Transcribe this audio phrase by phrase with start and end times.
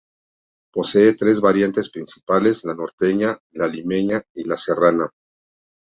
[0.73, 5.11] Posee tres variantes principales, la "norteña", la "limeña" y la "serrana".